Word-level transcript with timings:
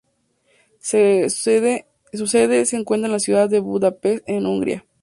Su 0.79 1.27
sede 1.29 1.85
se 2.65 2.75
encuentra 2.75 3.05
en 3.05 3.11
la 3.11 3.19
ciudad 3.19 3.47
de 3.47 3.59
Budapest 3.59 4.27
en 4.27 4.47
Hungría. 4.47 4.83